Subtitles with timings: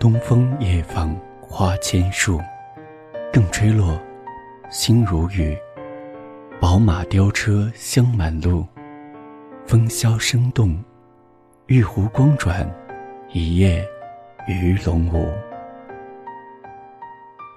[0.00, 2.40] 东风夜放花千树，
[3.30, 4.00] 更吹落，
[4.70, 5.54] 星如雨。
[6.58, 8.66] 宝马雕车香满路，
[9.66, 10.82] 风萧声动，
[11.66, 12.66] 玉壶光转，
[13.30, 13.86] 一夜
[14.48, 15.30] 鱼龙舞。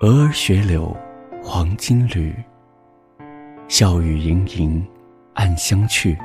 [0.02, 0.94] 蛾儿雪柳，
[1.42, 2.36] 黄金缕。
[3.70, 4.86] 笑语盈盈，
[5.36, 6.18] 暗香去。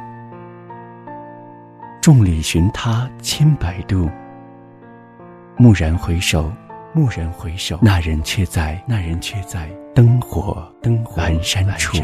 [2.03, 4.11] 众里寻他千百度，
[5.61, 6.53] 蓦然回首，
[6.95, 11.99] 蓦然回首，那人却在，那人却在灯火灯火阑珊处。